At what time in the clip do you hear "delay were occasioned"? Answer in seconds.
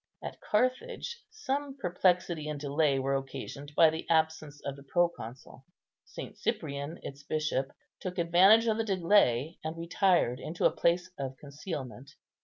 2.59-3.73